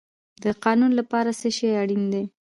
[0.43, 2.23] د قانون لپاره څه شی اړین دی؟